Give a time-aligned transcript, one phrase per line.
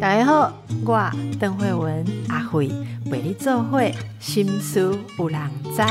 [0.00, 0.52] 大家好，
[0.84, 2.70] 我邓慧文阿慧
[3.06, 5.40] 为你做会心思有人
[5.74, 5.82] 知。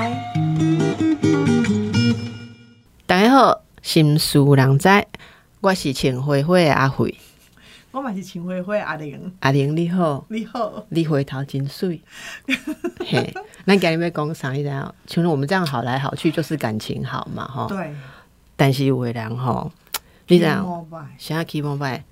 [3.05, 4.87] 大家好，心思有人知，
[5.61, 7.15] 我是秦慧慧的阿慧。
[7.91, 12.01] 我嘛是秦慧慧阿玲，阿玲你好，你好，你回头真水。
[13.05, 13.33] 嘿，
[13.65, 14.51] 咱今日要讲啥？
[14.51, 14.93] 你知道？
[15.05, 17.67] 像我们这样好来好去，就是感情好嘛，吼。
[17.67, 17.93] 对，
[18.55, 19.71] 但是有的人吼，
[20.27, 20.63] 你知道？
[20.63, 22.03] 膜拜啥起膜拜？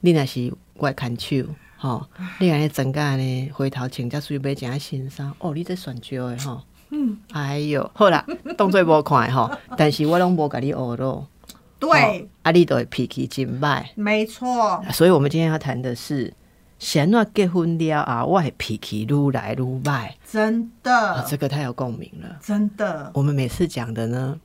[0.00, 1.36] 你若是我看手，
[1.76, 2.06] 吼，
[2.38, 6.62] 你安尼增加安尼回头请假水买一件新衫，哦，你这选招的吼。
[6.90, 8.24] 嗯，哎哟，好啦，
[8.56, 11.26] 当做无看吼， 但是我拢无甲你学咯。
[11.78, 13.84] 对，哦啊，你都会脾气真歹。
[13.96, 16.32] 没错，所以，我们今天要谈的是，
[16.78, 20.12] 先我结婚了啊，我的脾气愈来愈歹。
[20.30, 22.38] 真啊，的，这个太有共鸣了。
[22.40, 24.38] 真的，我们每次讲的呢，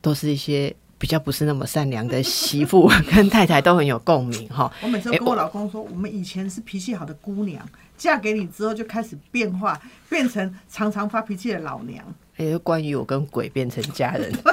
[0.00, 4.70] 都是一些比较不是那么善良的媳妇 跟太太都很有共鸣哈。
[4.82, 7.66] 我每次跟我老公说，我们以前是脾气好的姑娘，
[7.96, 12.02] 嫁给你之后就开始变化，变成常常发脾气的老娘。
[12.38, 14.30] 也是关于我跟鬼变成家人，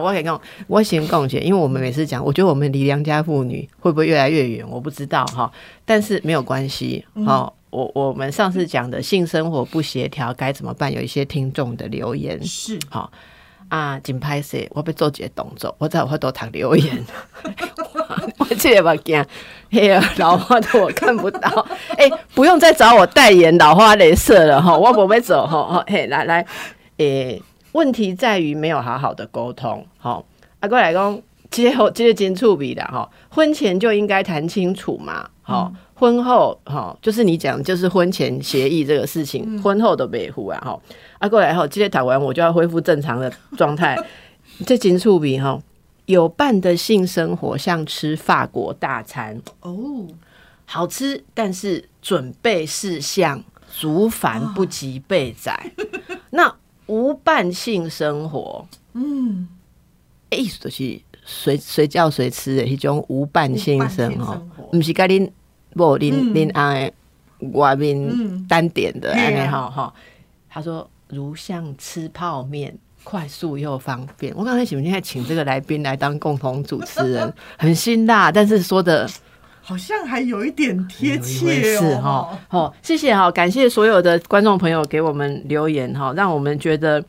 [0.00, 5.50] 我先讲，我先讲解，因为我们每次讲，我觉得我们离良家妇女会不会越来越远，我不知道哈，
[5.84, 13.10] 但是没有关系，好、我我们上次讲的性生活不协调该怎么办，有一些听众的留言，是，好、
[13.72, 17.02] 啊，真拍摄，我要做一个动作，我在我都读留言，
[18.36, 19.24] 我这个目镜，
[19.70, 22.06] 嘿，老花的我看不到，哎、
[22.36, 26.46] 不用再找我代言老花镭射了哈，我不会走哈，嘿，来来，
[26.98, 27.42] 诶、
[27.72, 30.22] 问题在于没有好好的沟通，好，
[30.60, 31.18] 啊，过来讲，
[31.50, 40.76] 这个这个真触比的哈，婚前就应该谈清楚嘛，好、婚后哈，就是你讲就是婚前协议这个事情，婚后的维护啊哈，
[41.20, 43.96] 啊过来后，今天谈完我就要恢复正常的状态，
[44.66, 45.62] 这金触笔哈。
[46.06, 50.04] 有伴的性生活像吃法国大餐，哦，
[50.64, 55.70] 好吃，但是准备事项足繁不及备载。
[56.30, 56.52] 那
[56.86, 59.46] 无伴性生活，嗯，
[60.30, 64.62] 意思就是随随叫随吃的一种无伴性生活无伴性生，活。
[64.72, 65.30] 不是跟恁
[65.74, 66.92] 某恁嗯恁阿的
[67.52, 69.94] 外面嗯单点的安尼嘿啊哈哈。
[70.48, 72.76] 他说如像吃泡面。
[73.04, 74.32] 快速又方便。
[74.36, 79.10] 我刚才想，现在请这个来宾来当共同主持人， 很辛辣，但是说的
[79.60, 82.38] 好像还有一点贴切是哈哦。。
[82.46, 87.02] 好，谢谢哈，感谢所有的观众朋友给我们留言哈，让我们觉得，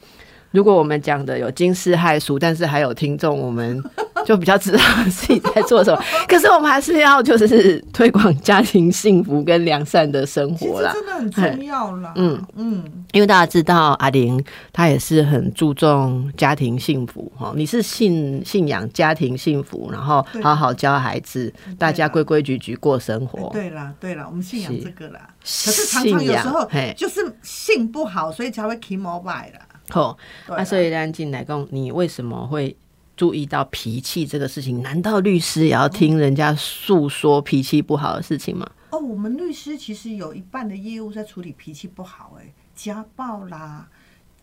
[0.50, 3.80] 如果我们讲的有惊世骇俗，但是还有听众，我们
[4.26, 4.80] 就比较知道
[5.10, 6.02] 自己在做什么。
[6.28, 10.92] 可是我们还是要就是推广家庭幸福跟良善的生活啦。
[10.94, 12.14] 真的很重要啦。
[12.16, 23.48] 嗯嗯，因为大家知道阿玲她也是很注重家庭幸福哈，你是信信仰家庭幸福，然后好好教孩子，大家规规矩矩过生活。
[23.48, 25.20] 哎对啦，对啦，我们信仰是这个啦。
[25.42, 29.60] 可是常常有时候信仰就是性不好，所以才会 keep mobile 啦。
[29.90, 30.18] 好，
[30.48, 32.76] 对啊那所以咱进来讲，你为什么会
[33.16, 34.82] 注意到脾气这个事情？
[34.82, 38.70] 难道律师也要听人家诉说脾气不好的事情吗？
[38.90, 43.88] 哦，我们律师其实有一半的业务在处理脾气不好、哎，家暴啦、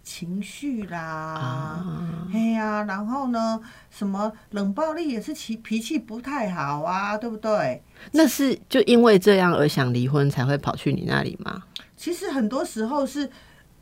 [0.03, 3.61] 情绪啦，啊哎呀、然后呢，
[3.91, 7.83] 什么冷暴力也是其脾气不太好啊，对不对？
[8.13, 11.63] 那是就因为这样而想离婚才会跑去你那里吗？
[11.97, 13.31] 其实很多时候是，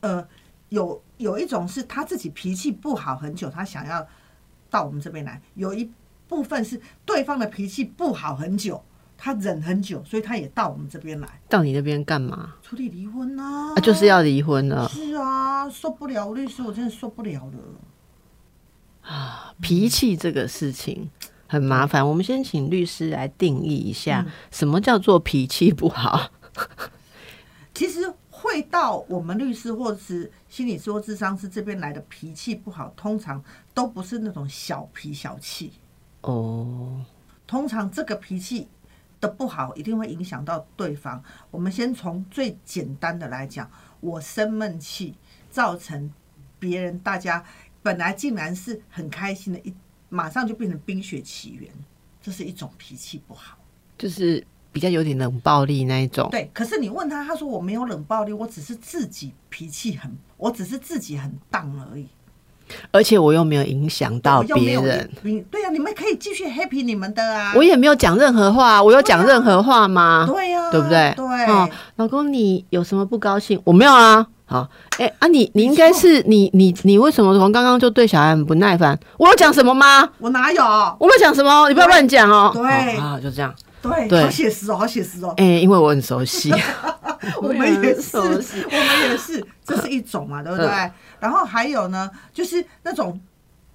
[0.01, 0.27] 呃，
[0.69, 4.05] 有有一种是他自己脾气不好很久，他想要
[4.69, 5.89] 到我们这边来；有一
[6.27, 8.83] 部分是对方的脾气不好很久，
[9.17, 12.55] 他忍很久，所以他也到我们这边来到你那边干嘛？
[12.61, 13.73] 处理离婚啊。
[13.73, 14.87] 啊，就是要离婚了。
[14.89, 19.11] 是啊，受不了，律师，我真的受不了了。
[19.11, 21.09] 啊脾气这个事情
[21.47, 26.31] 很麻烦，我们先请律师来定义一下，什么叫做脾气不好？
[27.73, 35.73] 其实会到我们律师或是心理师或智商师这边来的脾气不好，通常都不是那种小脾小气。
[36.21, 37.03] 哦，
[37.45, 38.69] 通常这个脾气
[39.19, 41.21] 的不好，一定会影响到对方。
[41.51, 43.69] 我们先从最简单的来讲，
[43.99, 45.15] 我生闷气，
[45.49, 46.09] 造成
[46.57, 47.43] 别人大家
[47.83, 49.73] 本来竟然是很开心的，一
[50.07, 51.69] 马上就变成冰雪奇缘，
[52.21, 53.57] 这是一种脾气不好。
[53.97, 56.27] 就是比较有点冷暴力那一种。
[56.31, 62.07] 对，可是你问他，他说我没有冷暴力，我只是自己脾气很，我只是自己很荡而已。
[62.91, 67.51] 而且我又没有影响到别人，你对呀、啊，你们可以继续 happy 你们的啊。
[67.55, 70.27] 我也没有讲任何话，我有讲任何话吗？
[70.29, 71.11] 对呀、对不对？
[71.17, 73.59] 对，哦，老公，你有什么不高兴？
[73.63, 74.69] 我没有啊，好，
[74.99, 78.99] 哎、啊你，你应该是你你你为什么从刚刚就对小孩很不耐烦？
[79.17, 80.07] 我有讲什么吗？
[80.19, 80.63] 我哪有？
[80.99, 82.51] 我没有讲什么，你不要乱讲哦。
[82.53, 83.51] 对哦啊，就这样。
[83.81, 85.33] 对，对好写实哦，好写实哦。
[85.37, 86.51] 哎、因为我很熟悉，
[87.41, 88.61] 我们也是，我悉。
[88.69, 90.67] 们也是，这是一种嘛， 对不对？
[91.19, 93.19] 然后还有呢，就是那种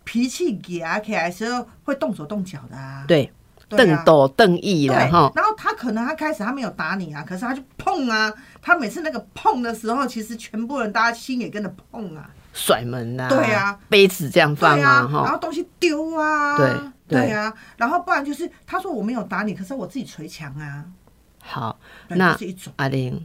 [0.04, 3.32] 脾气嗲起来的时候会动手动脚的啊，对，
[3.68, 5.32] 对啊瞪斗瞪意对，了哈。
[5.34, 16.70] 然后他可能他开始他没有打你啊，可是他就碰啊，他每次那个碰的时候，其实全部人大家心也跟着碰啊，甩门呐、对啊，杯子这样放啊啊，然哈，后东西丢啊，对
[17.06, 17.20] 对。
[17.20, 20.84] 对啊，然后不然就是他说我没有打你，可是我自己捶墙啊，
[21.40, 21.78] 好，
[22.08, 23.24] 那是一种，阿玲，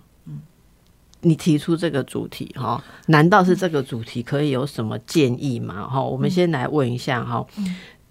[1.21, 5.87] 你提出这个主题哈，难道是这个主题可以有什么建议吗？
[5.87, 7.45] 哈，我们先来问一下哈，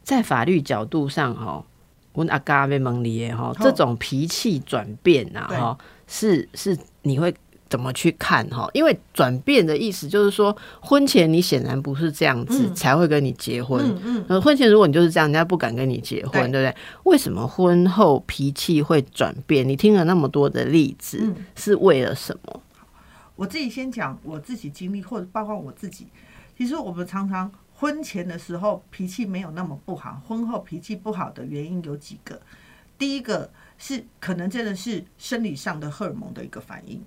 [0.03, 1.65] 在法律角度上哈，
[2.15, 5.59] 问阿嘎被蒙里耶哈，这种脾气转变啊对。
[5.59, 7.35] 哈，是是你会。
[7.69, 8.69] 怎么去看哈？
[8.73, 13.83] 因为转变的意思就是说，婚前你显然不是这样子，嗯才会跟你结婚。
[14.03, 16.77] 嗯婚前如果你就是这样，人家不敢跟你结婚，对对不对？
[17.05, 19.69] 为什么婚后脾气会转变？
[19.69, 22.63] 你听了那么多的例子，嗯是为了什么？
[23.37, 26.09] 我自己先讲我自己经历，或者包括我自己。
[26.57, 32.41] 其实我们常常婚前的时候脾气没有那么不好，婚后脾气不好的原因有几个。
[32.99, 33.49] 第一个
[33.79, 37.01] 是可能真的是生理上的荷尔蒙的一个反应，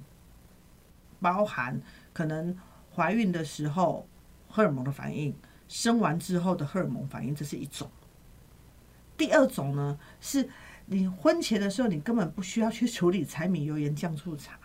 [1.22, 1.80] 包含
[2.12, 2.58] 可能
[2.94, 4.08] 怀孕的时候
[4.50, 5.34] 荷尔蒙的反应，
[5.68, 7.90] 生完之后的荷尔蒙反应，这是一种。
[9.16, 10.50] 第二种呢，是
[10.88, 14.58] 你婚前的时候你根本不需要去处理柴米油盐酱醋茶。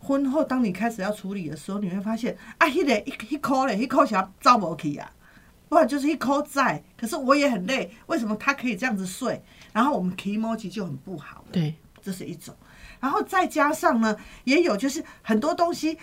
[0.00, 5.10] 婚后，当你开始要处理的时候，你会发现啊，迄、个一一口嘞，一口想要招不去啊，
[5.68, 6.82] 不然就是一口在。
[6.94, 9.42] 可是我也很累，为什么他可以这样子睡？
[9.72, 12.54] 然后我们 emoji 就很不好，对，这是一种。
[13.04, 15.98] 然后再加上呢，也有就是很多东西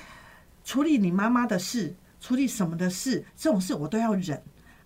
[0.63, 4.39] 处理你妈妈的事，处理什么的事，这种事我都要忍。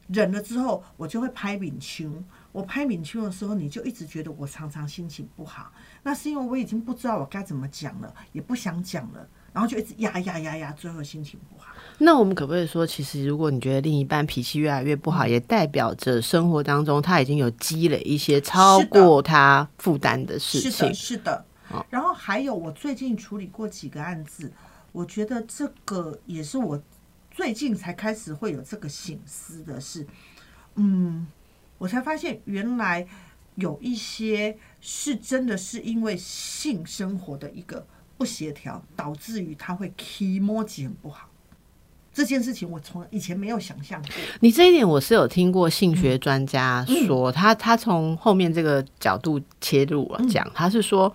[0.08, 2.10] 忍了之后，我就会拍饼丘。
[2.54, 5.70] 我拍饼丘的时候，你就一直觉得我常常心情不好。
[6.04, 11.74] 那是因为我已经不知道我该怎么讲了，也不想讲了，然后就一直压压压压，最后心情不好。
[11.98, 20.94] 那我们可不可以说，其实如果你觉得另一半脾气越来越不好，也代表着生活当中他已经有积累一些超过他负担的事情是的，。
[20.94, 21.46] 是的。
[21.90, 24.52] 然后还有，我最近处理过几个案子，
[24.92, 26.82] 我觉得这个也是我
[27.32, 30.06] 最近才开始会有这个醒思的是，
[30.76, 31.28] 嗯，
[31.78, 33.06] 我才发现原来
[33.56, 37.86] 有一些是真的是因为性生活的一个
[38.18, 41.30] 不协调，导致于他会 k 摸很不好。
[42.14, 44.12] 这件事情我从以前没有想象过。
[44.40, 51.14] 你这一点我是有听过性学专家说，他他从后面这个角度切入了讲，他是说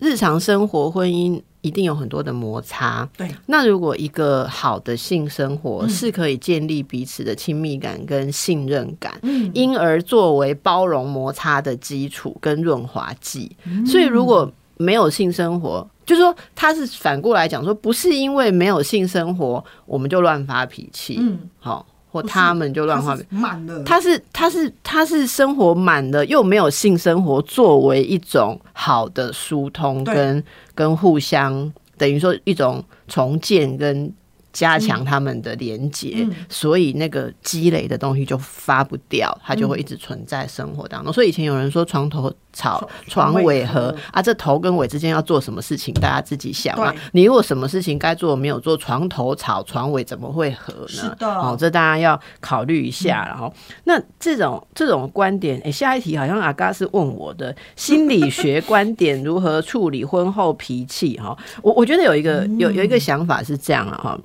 [0.00, 3.08] 日常生活婚姻一定有很多的摩擦。
[3.16, 9.50] 对，那如果一个好的性生活是可以建立彼此的亲密感跟信任感，嗯。
[9.54, 13.54] 因而作为包容摩擦的基础跟润滑剂。
[13.86, 30.42] 所以如果没有性生活，就是说他是反过来讲说，不是因为没有性生活我们就乱发脾气，嗯，好，或他们就乱发他是满了，他是他是他是生活满了，又没有性生活作为一种好的疏通跟
[30.74, 34.12] 跟互相，等于说一种重建跟
[34.52, 41.12] 加强他们的连接，嗯所以那个积累的东西就发不掉，它就会嗯一直存在生活当中。
[41.12, 46.94] 所以以前有人说床头吵，床床尾和和啊，这头跟尾之间要做什么事情，大家自己想啊。
[47.12, 50.88] 你如果什么事情该做没有做，床头吵，床尾怎么会合呢？
[50.88, 53.24] 是的哦，这大家要考虑一下。
[53.26, 53.52] 然后，
[53.84, 61.36] 那这种这种观点，哎，下一题好像阿嘎是问我的心理学观点如何处理婚后脾气哈。
[61.62, 64.18] 我我觉得有一个有有一个想法是这样了哈，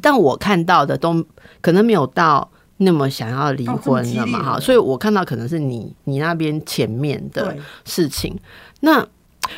[0.00, 1.24] 但我看到的都
[1.60, 2.50] 可能没有到。
[2.82, 4.42] 那么想要离婚了嘛？
[4.42, 8.34] 哈，所以我看到可能是你你那边前面的，事情。
[8.80, 9.06] 那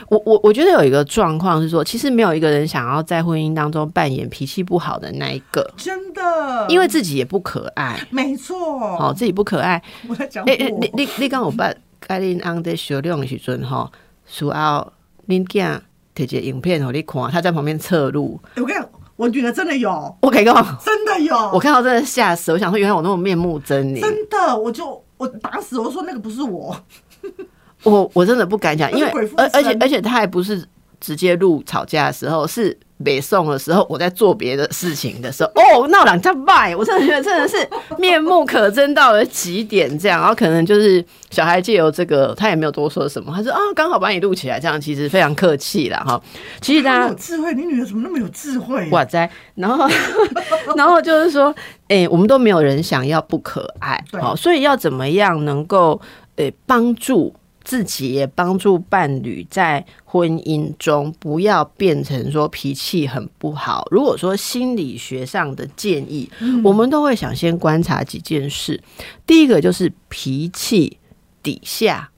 [0.08, 9.80] 我我我觉得有一个状况是说，其实没有一个人想要在婚姻当中扮演脾气不好的那一个，真的，因为自己也不可爱，没错，哦，自己不可爱。
[10.08, 13.90] 我在讲诶、诶，我你你你讲有捌甲恁翁在小量的时阵吼，
[14.26, 14.92] 需要
[15.28, 15.78] 恁囝
[16.14, 18.40] 摕一个影片互你看，他在旁边侧录。
[18.56, 20.54] 我跟你讲，我女儿真的有，我可以讲，
[20.84, 26.74] 真的有，我看到真的吓死，我想说原来我那么面目狰狞，真的，我就我打死我说那个不是我，
[27.82, 30.66] 我我真的不敢讲，因为而而且而且他还不是
[31.00, 37.56] 直接录吵架的时候，是北宋的时候，我在做别的事情的时候，哦，闹两家卖，我真的觉得真的是
[37.98, 46.20] 面目可憎到了极点，这样，然后可能就是小孩借由这个，他也没有多说什么，他说啊，刚好把你录起来，这样其实非常客气了哈。
[46.60, 48.88] 其实大家有智慧，你女儿怎么那么有智慧？
[48.90, 49.88] 哇塞，然后
[50.76, 51.54] 然后就是说，
[51.88, 56.00] 哎，我们都没有人想要不可爱，好，所以要怎么样能够
[56.36, 57.34] 呃帮助。
[57.64, 63.86] 自己也帮助伴侣在婚姻中不要变成说脾气很不好。
[63.90, 66.30] 如果说心理学上的建议，
[66.62, 68.80] 我们都会想先观察几件事。
[69.26, 70.98] 第一个就是脾气
[71.42, 72.11] 底下。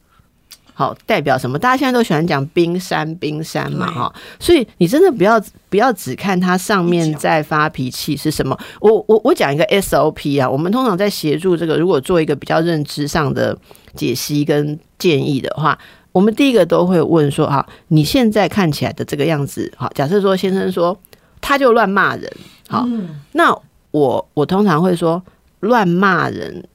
[0.76, 1.57] 好，代表什么？
[1.57, 4.12] 大家现在都喜欢讲冰山，冰山嘛，哈。
[4.40, 5.40] 所以你真的不要
[5.71, 8.59] 不要只看它上面在发脾气是什么。
[8.81, 13.57] 我我我讲一个 SOP 啊，我们通常在协助这个，如果做一个比较认知上的
[13.95, 15.78] 解析跟建议的话，
[16.11, 20.99] 我们第一个都会问说：哈，你现在看起来的这个样子，好，假设说先生说
[21.40, 22.28] 他就乱骂人，
[22.69, 22.85] 好，
[23.31, 23.57] 那
[23.93, 25.23] 我我通常会说
[25.61, 26.66] 乱骂人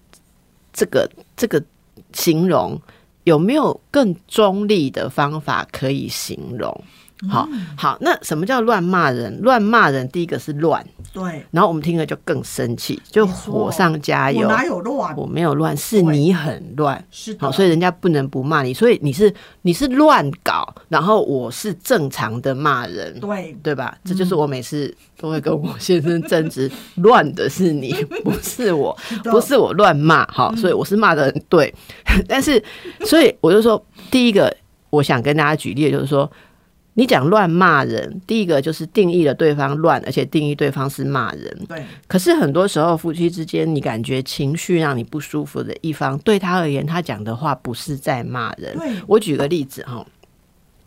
[0.72, 1.62] 这个这个
[2.14, 2.82] 形容。
[3.30, 6.84] 有没有更中立的方法可以形容？
[7.30, 9.40] 好好，那什么叫乱骂人？
[9.42, 11.46] 乱骂人，第一个是乱，对。
[11.52, 14.42] 然后我们听了就更生气，就火上加油。
[14.42, 15.16] 我哪有乱？
[15.16, 17.04] 我没有乱，是你很乱。
[17.12, 18.74] 是好，所以人家不能不骂你。
[18.74, 23.98] 所以你是你是乱搞，然后我是正常的骂人，对对吧？
[24.04, 30.26] 这就是我每次都会跟我先生争执， 乱的是你，不是我，不是我乱骂。
[30.28, 31.74] 好，所以我是骂的很对。
[32.28, 32.64] 但是，
[33.02, 34.56] 所以我就说，第一个
[34.90, 36.30] 我想跟大家举例，就是说。
[36.94, 41.66] 你讲乱骂人，第一个就是定义了对方乱，而且定义对方是骂人。
[41.68, 41.84] 对。
[42.08, 48.78] 可是很多时候夫妻之间，你感觉情绪让你不舒服的一方，对他而言，他讲的话不是在骂人。
[49.08, 50.06] 我举个例子哈。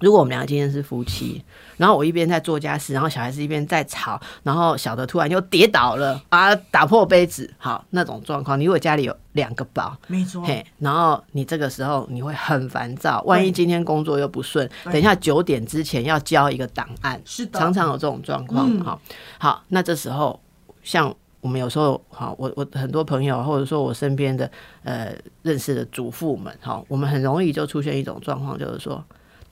[0.02, 1.40] 如果我们两个今天是夫妻，
[1.76, 19.00] 然后我一边在做家事，然后小孩子一边在吵，然后小的突然又跌倒了啊，打破杯子，好那种状况，你如果家里有两个宝，没错，嘿，然后你这个时候你会很烦躁，万一今天工作又不顺，等一下九点之前要交一个档案，是的，常常有这种状况，好，
[19.38, 20.40] 好，那这时候
[20.82, 24.50] 像我们有时候，好，我我很多朋友或者说我身边的
[24.82, 29.00] 呃认识的主妇们，哈，我们很容易就出现一种状况，就是说。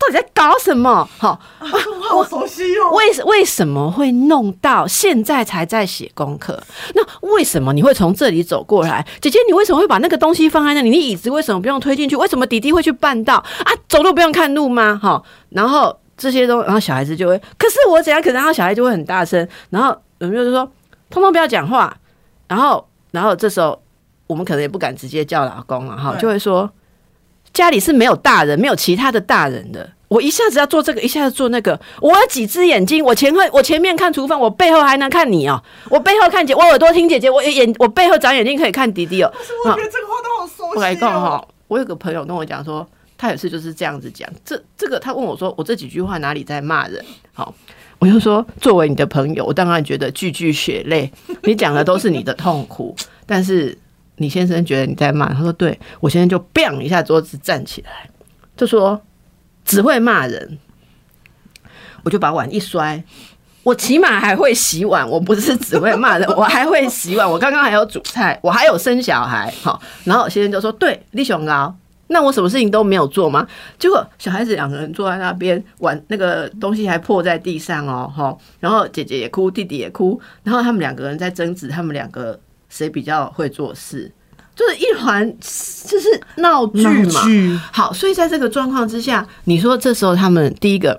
[0.00, 1.07] 到底在搞什么？
[1.19, 2.90] 好， 好熟悉哦。
[2.92, 6.59] 为为什么会弄到现在才在写功课？
[6.95, 7.02] 那
[7.35, 9.07] 为什么你会从这里走过来？
[9.21, 10.88] 姐姐，你为什么会把那个东西放在那里？
[10.88, 12.16] 你椅子为什么不用推进去？
[12.16, 13.73] 为什么弟弟会去绊到啊？
[13.88, 14.99] 走路不用看路吗？
[15.02, 18.23] 好，然后这些都，然后小孩子就会，可是我怎样？
[18.23, 20.64] 可能然后小孩就会很大声，然后有没有就说，
[21.11, 21.95] 通通不要讲话。
[22.49, 23.80] 然后，然后这时候
[24.26, 26.71] 我们可能也不敢直接叫老公了，哈，就会说。
[27.52, 29.90] 家里是没有大人，没有其他的大人的。
[30.09, 31.78] 我一下子要做这个，一下子做那个。
[32.00, 35.62] 我有几只眼睛，我前后我前面看厨房，我背后还能看你哦。
[35.88, 39.30] 我背后看姐，我耳朵听姐姐，我眼我背后长眼睛可以看弟弟哦。
[39.33, 40.78] 可是我觉得这个话都好熟悉。
[40.78, 42.85] 我来讲哈，我有个朋友跟我讲说，
[43.16, 44.28] 他也是就是这样子讲。
[44.45, 47.04] 这这个他问我说，我这几句话哪里在骂人？
[47.33, 47.54] 好，
[48.00, 51.12] 我就说，作为你的朋友，我当然觉得句句血泪。
[51.45, 53.78] 你讲的都是你的痛苦，但是。
[54.20, 58.10] 你先生觉得你在骂，他说：“对我先生就 bang 一下桌子站起来，
[58.54, 59.00] 就说
[59.64, 60.58] 只会骂人。”
[62.04, 63.02] 我就把碗一摔，
[63.62, 69.50] 我起码还会洗碗，我不是只会骂人， 我还会洗碗，我刚刚还有煮菜，我还有生小孩。
[69.62, 71.74] 好，然后先生就说：“对，李雄高，
[72.08, 73.48] 那我什么事情都没有做吗？”
[73.80, 82.38] 结果小孩子两个人坐在那边，碗那个东西还破在地上哦，哈，然后姐姐也哭，弟弟也哭，然后他们两个人在争执，他们两个。
[82.70, 84.10] 谁比较会做事，
[84.56, 87.20] 就是一团，就是闹剧嘛。
[87.70, 90.98] 好，所以在这个状况之下，你说这时候他们第一个。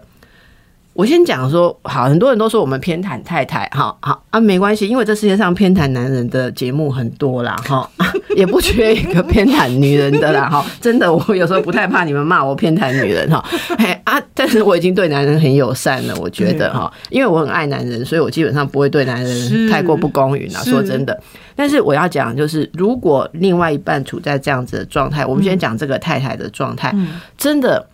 [0.94, 7.90] 我先讲说，好，很多人都说我们偏袒太太，哈，好啊，没关系，因为这世界上偏袒男人的节目很多啦，哈，
[8.36, 13.44] 也不缺一个偏袒女人的啦，哈，真的，我有时候不太怕你们骂我偏袒女人，哈，
[13.80, 21.18] 嘿啊，但是我已经对男人很友善了，我觉得哈，因为我很爱男人，所以我基本上不会对男人太过不公允啊，说真的，
[21.56, 26.94] 但是我要讲就是，如果另外一半处在这样子的状态，我们先讲这个太太的状态，
[27.38, 27.88] 真的。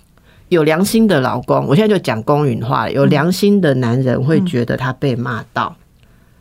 [0.49, 2.89] 有良心的老公，我现在就讲公允话。
[2.89, 5.75] 有良心的男人会觉得他被骂到，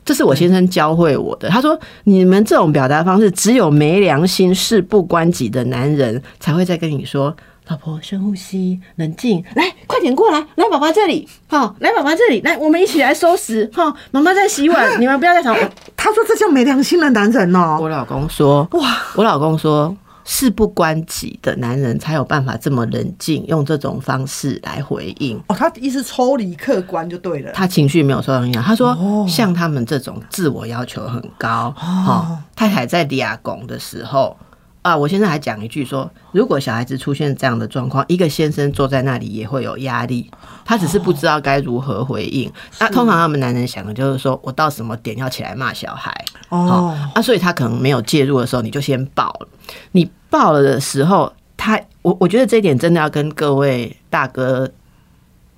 [0.05, 1.49] 这是我先生教会我的。
[1.49, 7.37] 他说：“你们这种表达方式，只有没良心、事不关己的男人才会再跟你说，
[7.67, 15.53] 老婆深呼吸，冷静，来，快点过来，来，爸爸这里，好，来，爸爸这里，来，我们一起来收拾，哈，妈妈在洗碗，你们不要再吵。”
[15.97, 19.97] 他说：“这叫没良心的男人哦。”我老公说：“哇，我老公说。”
[20.29, 25.41] 事不关己的男人才有办法这么冷静，用这种方式来回应。
[25.47, 27.53] 哦，他的意思抽离客观就对了。
[27.53, 28.63] 他情绪没有受到影响。
[28.63, 34.37] 他说，哦像他们这种自我要求很高，哦，太太在俩拱的时候。
[34.87, 40.31] 啊，我现在还讲一句说，如果小孩子出现这样的状况，一个先生坐在那里也会有压力，
[40.65, 42.49] 他只是不知道该如何回应。
[42.79, 46.15] 那通常他们男人想的就是说，我到什么点要起来骂小孩，
[46.51, 49.49] 哦，啊，所以他可能没有介入的时候，你就先爆了。
[49.91, 54.71] 你爆了的时候，他我我觉得这一点真的要跟各位大哥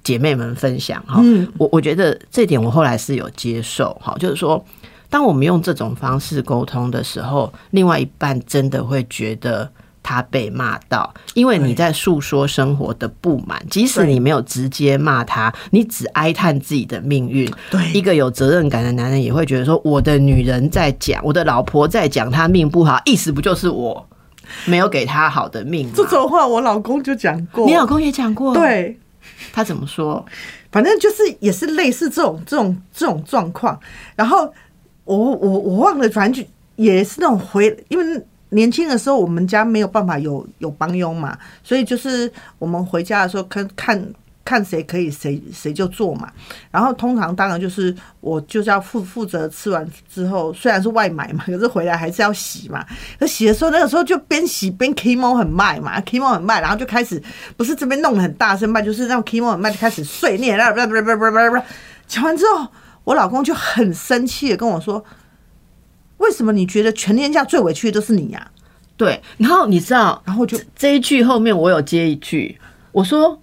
[0.03, 1.21] 姐妹们分享哈。
[1.23, 4.65] 嗯我我觉得这点我后来是有接受哈，就是说，
[5.11, 9.71] 当我们用这种方式沟通的时候，另外一半真的会觉得。
[10.01, 24.09] 他被骂到，因为你在诉说生活的不满，即使你没有直接骂他，你只哀叹自己的命运，对一个有责任感的男人也会觉得说，我的女人在讲，我的老婆在讲她命不好，意思不就是我
[24.65, 25.93] 没有给她好的命吗？
[25.95, 27.67] 这种话我老公就讲过。
[27.67, 28.99] 你老公也讲过，，对，
[29.53, 30.25] 他怎么说？
[30.73, 33.79] 反正就是也是类似这种这种这种状况。
[34.17, 34.51] 然后
[35.17, 44.15] 我我我忘了，反正就也是那种回，因为年轻的时候我们家没有办法有有帮佣嘛，所以就是我们回家的时候看看。
[44.45, 46.33] 看谁可以谁谁就做嘛，
[46.71, 52.83] 然后通常当然就是我就是要负负责吃完之后，虽然是外买嘛，可是回来还是要洗嘛。
[53.21, 57.23] 可洗的时候那个时候就边洗边 K 猫很卖嘛，K 猫很卖，然后就开始
[57.59, 61.63] 不是这边弄得很大声卖，就是那种 K 猫很卖就开始碎念，然后不不不不不不，
[62.07, 62.67] 讲完之后，
[63.09, 65.03] 我老公就很生气的跟我说
[66.19, 68.51] ：“为什么你觉得全天下最委屈的都是你呀、
[68.99, 72.61] 对，然后你知道，然后就这一句后面我有接一句，
[72.93, 73.41] 我说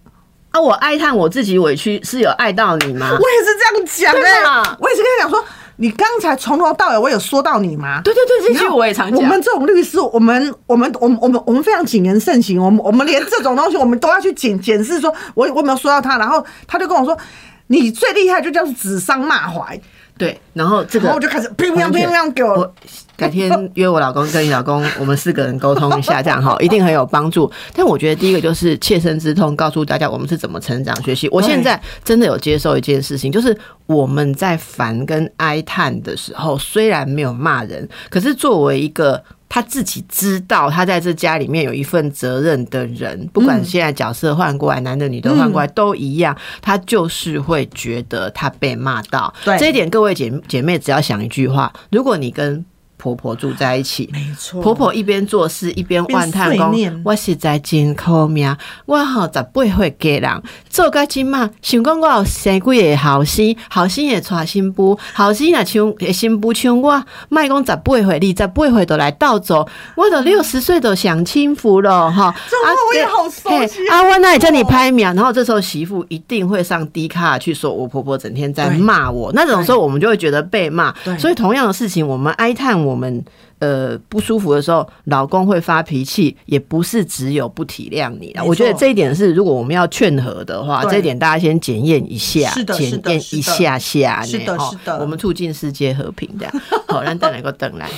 [0.52, 3.16] 啊，我哀叹我自己委屈，是有爱到你吗我？
[3.18, 5.44] 也是这样讲对哎、嘛我也是跟他讲说，
[5.78, 8.02] 你刚才从头到尾我有说到你吗？
[8.04, 9.20] 对对对，这句我也常讲。
[9.20, 17.18] 我们这种律师，我们我们我们我们我们非常谨言慎行，我们我们连这种东西我们都要去检检视，说我我有没有说到他，然后他就跟我说，
[17.68, 19.80] 你最厉害就叫做指桑骂槐，
[20.18, 22.76] 对，然后这个然后我就开始乒乒乒乒给我我
[23.18, 27.52] 改天约我老公跟你老公，我们四个人沟通一下，这样哈， 一定很有帮助。
[27.74, 31.28] 但我觉得第一个就是切身之痛，告诉大家我们是怎么成长学习。
[31.30, 39.24] 我现在真的有接受一件事情，就是我们在烦跟哀叹的时候，虽然没有骂人，可是作为一个。
[39.56, 49.34] 他自己知道他在这家里面有一份责任的人，不管现在角色换过来，男的女的换过来都一样，他就是会觉得他被骂到。
[49.46, 52.66] 对这一点，各位姐姐妹只要想一句话：如果你跟
[52.98, 54.62] 婆婆住在一起，没错。
[54.62, 58.56] 婆婆一边做事一边万叹讲边碎念：“我实在真苦命，
[58.86, 72.34] 我吼十八岁嫁人，做到今嘛，想讲我有生几个后生，后生会娶新妇，后生若像会新妇像我，莫讲十八岁，二十八岁都来倒走，我都六十岁都享清福了哈。
[72.50, 80.94] 这话我也好熟悉嘿啊，我那里叫你拍秒，然后这时候媳妇一定会上低卡去说我婆婆整天在骂我，那种时候我们就会觉得被骂。
[81.20, 83.26] 所以同样的事情，我们哀叹我们
[83.60, 88.42] 呃不舒服的时候，老公会发脾气，也不是只有不体谅你啦。
[88.42, 94.28] 没错我觉得这一点是，如果我们要劝和的话，对这一点大家先检验一下，检验一下下呢。
[94.28, 96.48] 是的是的我们促进世界和平的。
[96.88, 97.90] 好，咱等来个等来。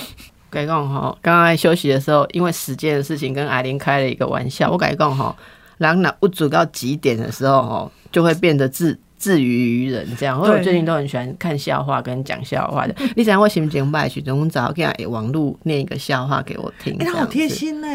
[0.49, 4.71] 跟你讲哈，刚刚在休息的时候，因为时间的事情，跟阿玲开了一个玩笑。
[4.71, 5.35] 我跟你讲哈，
[5.77, 10.39] 人那不足到极点的时候哈，就会变得自自娱于人这样。
[10.39, 12.95] 所以我最近都很喜欢看笑话跟讲笑话的。
[13.17, 16.95] 你想我心情败去，总找给他网络念一个笑话给我听。
[16.99, 17.87] 哎、他好贴心呢、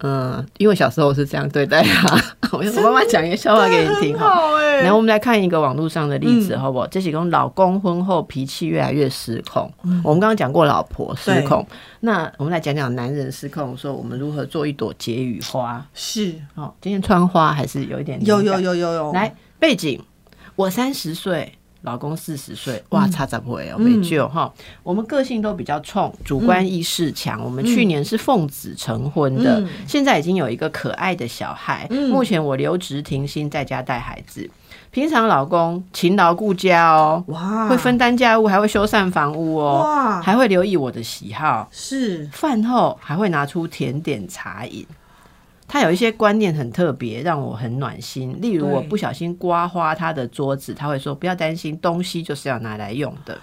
[0.00, 2.16] 嗯，因为小时候我是这样对待他，
[2.52, 6.60] 我我妈妈讲一个笑话给你听好哎、然后我们来看一个网络上的例子，嗯。
[6.60, 6.86] 好不好？
[6.88, 9.70] 这是公老公婚后脾气越来越失控。
[10.02, 11.64] 我们刚刚讲过老婆失控，
[12.00, 15.86] 那我们来讲讲男人失控，说我们如何做一朵解语花。
[15.94, 16.34] 是。
[16.54, 20.00] 哦，今天穿花还是有一点有有有有有，来背景，
[20.56, 21.52] 我三十岁。
[21.82, 24.52] 老公四十岁，哇，差怎会哦，嗯没救哈。
[24.82, 27.40] 我们个性都比较冲，主观意识强。
[27.44, 31.86] 我们去年是奉子成婚的，嗯现在已经有一个可爱的小孩。
[31.90, 34.50] 嗯目前我留职停薪，在家带孩子。
[34.90, 41.68] 平常老公勤劳顾家哦，哇，会分担家务，还会修缮房屋哦，哇，还会留意我的喜好。
[41.70, 44.84] 是饭后还会拿出甜点茶饮。
[45.68, 48.38] 他有一些观念很特别，让我很暖心。
[48.40, 53.36] 例如，我不小心刮花他的桌子，他会说：“不要担心，东西就是要拿来用的。”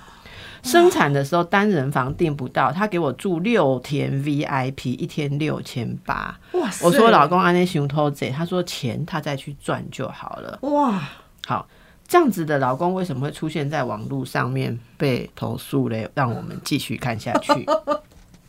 [0.63, 6.39] 生产的时候单人房订不到，他给我住六天 VIP，一天六千八。
[6.53, 11.01] 哇塞，我说：“老公，安内熊偷贼。”他说：“钱他再去赚就好了。”哇，
[11.45, 11.67] 好，
[12.07, 16.09] 这样子的老公为什么会出现在网络上面被投诉嘞？
[16.13, 17.51] 让我们继续看下去。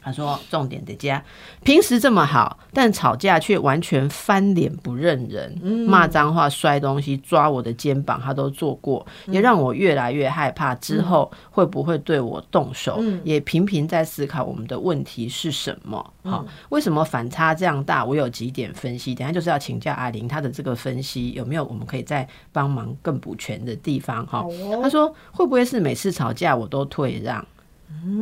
[0.05, 1.25] 他说：“重点得加，
[1.63, 13.03] 平时这么好，但吵架却完全翻脸不认人，骂脏话、摔东西、抓我的肩膀，他都做过，也让我越来越害怕之后会不会对我动手。
[13.25, 16.13] 也频频在思考我们的问题是什么。
[16.23, 18.05] 好，为什么反差这样大？
[18.05, 24.27] 我有几点分析，等下就是要请教阿玲，她的这个分析有没有我们可以再帮忙更补全的地方？
[24.27, 24.45] 哈，
[24.83, 27.43] 他说会不会是每次吵架我都退让？”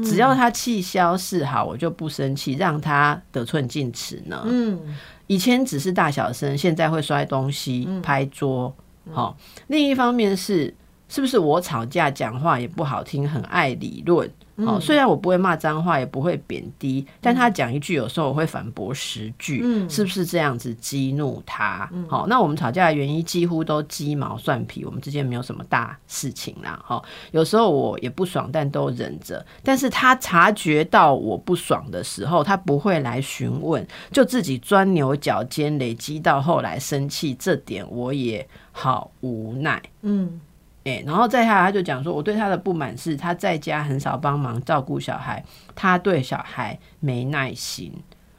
[0.04, 4.42] 只要他气消是好，我就不生气，让他得寸进尺呢。
[4.46, 4.78] 嗯，
[5.26, 8.74] 以前只是大小声，现在会摔东西、拍桌。
[9.10, 10.72] 好，另一方面是，
[11.12, 14.26] 是不是我吵架讲话也不好听，很爱理论？
[14.56, 21.90] 哦，虽然我不会骂脏话，也不会贬低，但他讲一句，有时候我会反驳十句，是不是这样子激怒他？
[22.08, 26.82] 好，那我们吵架的原因几乎都鸡毛蒜皮，我们之间没有什么大事情啦。
[26.82, 29.44] 哈，有时候我也不爽，但都忍着。
[29.62, 39.82] 但是他察觉到我不爽的时候，他不会来询问，就自己钻牛角尖，累积到后来生气，这点我也好无奈。
[40.00, 40.40] 嗯。
[40.84, 47.92] 哎，然后再下来，他就讲说，我对他的不满是他在家很少帮忙照顾小孩，他对小孩没耐心。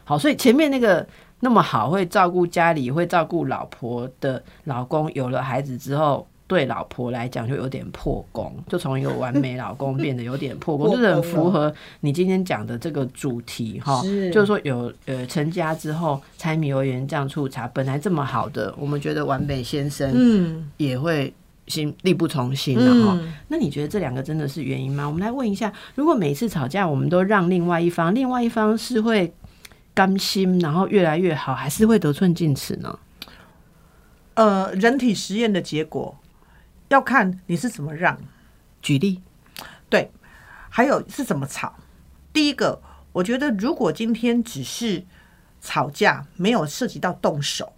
[0.03, 1.07] 好，所以前面那个
[1.39, 14.01] 那么好会照顾家里、会照顾老婆的老公，有了孩子之后，对老婆来讲就有点破功，就从一个完美老公变得有点破功， 就是很符合你今天讲的这个主题哈。
[14.33, 21.33] 就是说有呃成家之后，柴米油盐酱醋茶本来这么好的，我们觉得完美先生嗯也会。
[21.67, 25.07] 心力不从心了哈，那你觉得这两个真的是原因吗？
[25.07, 29.33] 我们来问一下，如果每次吵架我们都让另外一方，另外一方是会
[29.93, 32.99] 甘心，然后越来越好，还是会得寸进尺呢？
[34.33, 36.17] 呃，人体实验的结果
[36.89, 38.19] 要看你是怎么让。
[38.81, 39.21] 举例，
[39.89, 40.11] 对，
[40.69, 41.75] 还有是怎么吵。
[42.33, 42.81] 第一个，
[43.13, 45.05] 我觉得如果今天只是
[45.61, 47.71] 吵架，没有涉及到动手，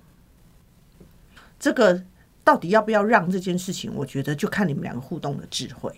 [1.59, 2.03] 这个。
[2.45, 3.91] 到底要不要让这件事情？
[3.93, 5.91] 我觉得就看你们两个互动的智慧。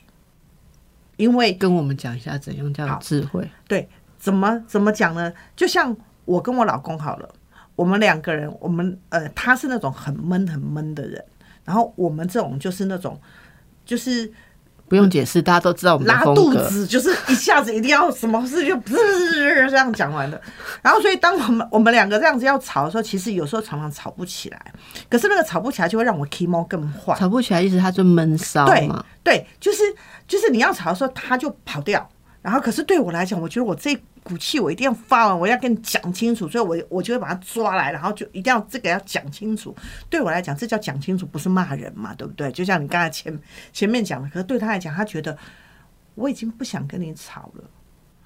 [1.17, 3.47] 因为跟我们讲一下怎样叫智慧？
[3.67, 5.31] 对，怎么怎么讲呢？
[5.55, 7.29] 就像我跟我老公好了，
[7.75, 11.23] 我们两个人，我们呃，他是那种很闷很闷的人，
[11.63, 13.21] 然后我们这种就是那种
[13.85, 14.33] 就是。
[14.87, 20.41] 不用解释，大家都知道我们拉肚子就是一下子一定要什么事就不是这样讲完的。
[20.81, 24.73] 然后，所以当我们我们两个这样子要吵的时候，其实有时候常常吵不起来。
[25.09, 27.15] 可是那个吵不起来，就会让我 k o 更坏。
[27.15, 28.89] 吵不起来，意思他就闷骚对。
[29.23, 29.83] 对，就是
[30.25, 32.09] 就是你要吵的时候，他就跑掉。
[32.41, 33.93] 然后，可是对我来讲，我觉得我这
[34.27, 39.75] 股气我一定要发完，我要跟你讲清楚，所以我我就会把他抓来，然后就一定要这个要讲清楚。
[40.09, 42.51] 对我来讲，这叫讲清楚，不是骂人嘛，对不对？
[42.51, 43.39] 就像你刚才前
[43.71, 45.37] 前面讲的，可是对他来讲，他觉得
[46.15, 47.63] 我已经不想跟你吵了，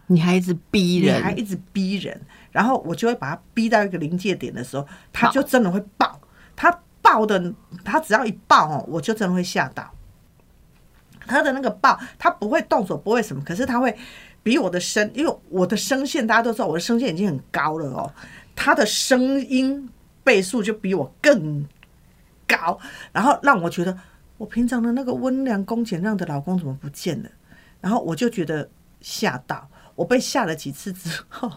[0.07, 2.19] 你还一直逼人，你还一直逼人，
[2.51, 6.19] 然后我就会把他逼到一个临界点的时候，他就真的会爆。
[6.55, 9.91] 他爆的，他只要一爆哦，我就真的会吓到。
[11.25, 13.95] 他的那个爆，他不会动手，不会什么，可是他会
[14.43, 18.11] 比我的声，因为我的声线大家都知道，我的声线已经很高了哦。
[18.55, 19.89] 他的声音
[20.23, 21.65] 倍数就比我更
[22.47, 22.77] 高，
[23.11, 23.97] 然后让我觉得
[24.37, 27.29] 我平常的那个温良恭俭让的老公怎么不见了？
[27.79, 31.51] 然后我就觉得吓到，我被吓了几次之后，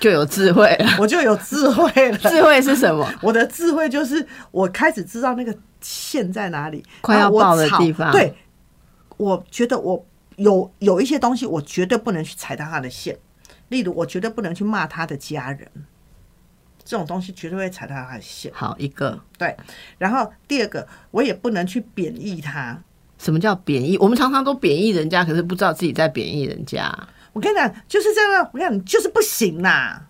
[0.00, 2.18] 就有智慧了， 我就有智慧了。
[2.18, 3.10] 智慧是什么？
[3.22, 8.34] 我的智慧就是我开始知道那个线在哪里，快要爆的地方，对。
[9.18, 10.04] 我觉得我
[10.36, 13.18] 有有一些东西，我绝对不能去踩到他的线。
[13.68, 15.66] 例如，我绝对不能去骂他的家人，
[16.84, 18.52] 这种东西绝对会踩到他的线。
[18.54, 19.56] 好，一个对。
[19.98, 22.78] 然后第二个，我也不能去贬义他。
[23.18, 23.96] 什么叫贬义？
[23.98, 26.92] 我们常常都贬义人家，可是不知道自己在贬义人家。
[27.32, 28.50] 我跟你讲，就是这样。
[28.52, 30.06] 我跟你讲，你就是不行啦。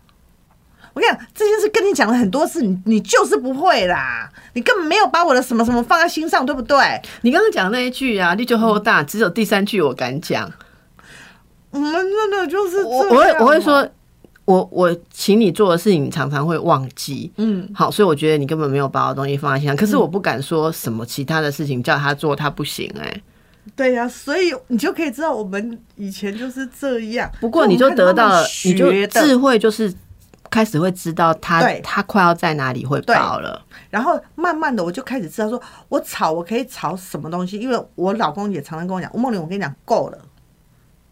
[0.94, 6.76] 我跟你讲，这件事跟你讲了很多次，你你就是不会啦，你根本没有把我的什么什么放在心上，对不对？
[7.22, 10.50] 你刚刚讲那一句啊，力就厚大，只有第三句我敢讲。
[11.70, 13.88] 我们真的就是我我会我会说，
[14.44, 17.32] 我我请你做的事情，常常会忘记。
[17.38, 19.74] 嗯，好，所以我觉得你根本没有把我东西放在心上。
[19.74, 23.22] 可是我不敢说什么其他的事情叫他做，他不行哎。
[23.74, 27.30] 对呀，所以你就可以知道我们以前就是这样。
[27.40, 29.90] 不过你就得到了，你就智慧就是。
[30.52, 40.18] 开始会知道他他快要在哪里会爆了，然后慢慢的我就开始知道说，我吵我可以吵什么东西，因为我老公也常常跟我讲，吴梦玲，我跟你讲够了，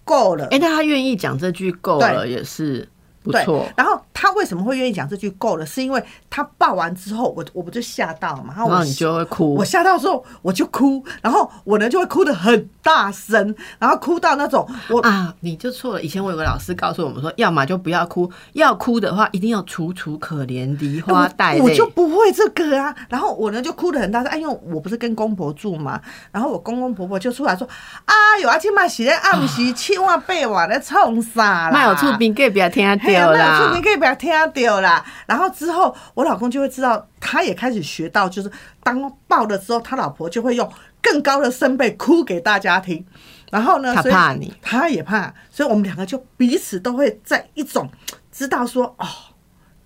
[0.05, 0.45] 够了。
[0.51, 2.89] 哎，但他愿意讲这句够了，也是对
[3.23, 5.67] 不错，然后他为什么会愿意讲这句够了？
[5.67, 8.55] 是因为他抱完之后，我我不就吓到了嘛？
[8.57, 9.65] 然后你就会哭我。
[9.65, 16.03] 吓到之后我就哭，然后我呢就会哭得很大声，然后哭到那种我啊，你就错了。
[16.03, 21.61] 以前我有个老师告诉我们说，要么就不要哭，要哭的话一定要楚楚可怜，梨花带泪。
[21.61, 22.95] 我我就不会这个啊。
[23.09, 26.01] 然后我呢就哭得很大声，哎，因为我不是跟公婆住嘛，
[26.33, 27.69] 然后我公公婆婆就出来说
[28.07, 33.83] ：“啊哟，啊，今嘛是咧暗时七万八万咧冲啥啦？” 卖有厝边隔壁听到那出啦你。
[33.83, 35.05] 可以不要听到啦。
[35.27, 38.51] 然后之后，我老公就会知道，他也开始学到，就是
[38.83, 40.71] 当抱了之后，他老婆就会用
[41.03, 43.05] 更高的声贝哭给大家听。
[43.51, 47.91] 然后呢，他怕你，他也怕，所以我们两个就彼此都会在一种
[48.31, 49.07] 知道说，哦，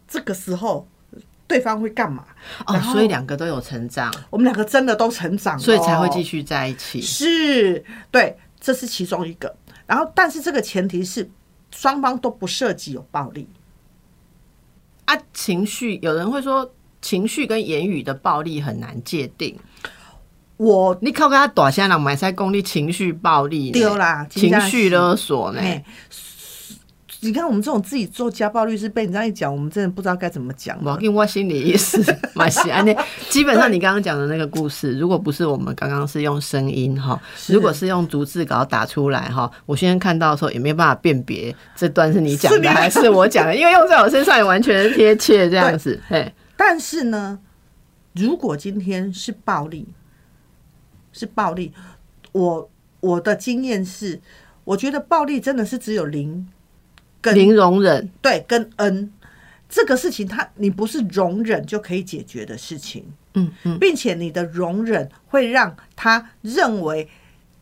[0.07, 0.87] 这个时候
[1.47, 2.25] 对方会干嘛。
[2.67, 7.01] 哦所以两个都有成长，我们两个真的都成长所以才会继续在一起。
[7.01, 9.57] 是，对，这是其中一个。
[9.87, 11.27] 然后，但是这个前提是
[11.75, 13.49] 双方都不涉及有暴力。
[15.05, 19.59] 啊，情绪有人会说，情绪跟言语的暴力很难界定。
[20.57, 25.61] 我你靠跟他打下来买菜功力，情绪暴力丢啦情绪勒索呢？
[27.25, 30.93] 哎，你看我们这种自己做家暴律师，被你这样一讲，我们真的不知道该怎么讲了。
[30.93, 32.97] 我跟我心里意思，马西安内，
[33.31, 45.99] 基本上你刚刚讲的那个故事，如果不是我们刚刚是用声音哈，如果是用逐字稿打出来哈，我现在看到的时候也没有办法辨别这段是你讲的还是我讲的，因为用在我身上也完全贴切这样子。
[46.09, 47.39] 嘿，但是呢，
[48.13, 49.89] 如果今天是暴力，
[51.13, 51.73] 是暴力，
[52.33, 54.21] 我我的经验是，
[54.65, 56.47] 我觉得暴力真的是只有零
[57.25, 59.11] 跟零容忍，对跟恩
[59.69, 63.05] 这个事情它，你不是容忍就可以解决的事情。
[63.33, 67.09] 嗯嗯，并且你的容忍会让他认为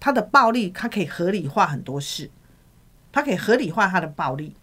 [0.01, 2.29] 他的暴力，他可以合理化很多事，
[3.13, 4.55] 他可以合理化他的暴力。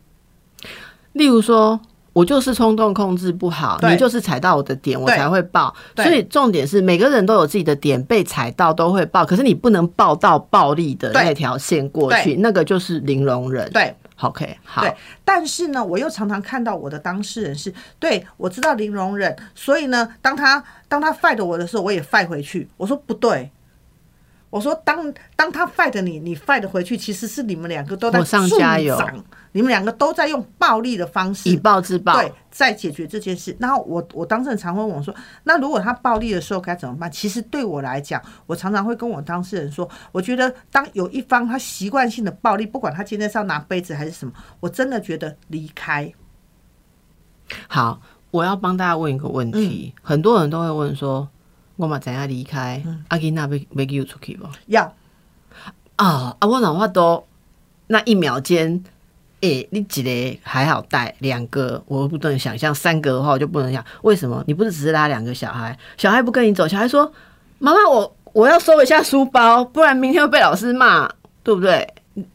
[1.14, 1.80] 例如说。
[2.12, 5.74] 我就是冲动控制不好，你就是踩到我的点，我才会爆。
[5.96, 13.72] 所以重点是每个人都有自己的点，被踩到都会爆，可是你不能爆到暴力的那条线过去，那个就是零容忍。
[13.72, 14.84] 对，OK，好，
[15.24, 22.70] 但是呢，我又常常看到我的当事人是对我知道零容忍，所以呢，当他当他 fight 我的时候，我也 fight 回去。
[22.78, 23.52] 我说不对。
[24.50, 29.00] 我说当当他 fight 你，你 fight 回去，其实是你们两个都在火上加油，
[29.52, 32.14] 你们两个都在用暴力的方式以暴制暴。
[32.14, 33.56] 对，在解决这件事。
[33.60, 37.12] 然后我我当事人常会问我说，那如果他暴力的时候该怎么办？
[37.12, 46.12] 其实对我来讲，我常常会跟我当事人说，我觉得当有一方他习惯性的暴力，不管他今天是要拿杯子还是什么，我真的觉得离开。
[47.68, 51.28] 好，我要帮大家问一个问题，嗯很多人都会问说，
[51.80, 52.84] 我嘛怎样离开？
[53.08, 54.46] 阿吉娜被被救出去不？
[54.68, 54.84] 要
[55.96, 56.46] 啊啊！
[56.46, 57.26] 我哪话都
[57.88, 58.84] 那一秒间，
[59.40, 63.82] 诶、你一个还好带，两个我不能想象，三个的话我就不能想。
[64.02, 64.44] 为什么？
[64.46, 67.10] 你不是只是拉两个小孩，小孩不跟你走，小孩说
[67.60, 71.10] ：“妈妈，我我要收一下书包，不然明天会被老师骂，
[71.44, 71.88] 对不对？”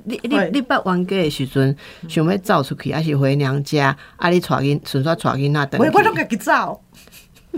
[0.05, 1.77] 你你会你捌冤家的时阵，
[2.09, 3.95] 想要走出去，还是回娘家？
[4.17, 5.87] 啊，你带囡，顺续带囡仔等去。
[5.87, 6.81] 我我都给你照，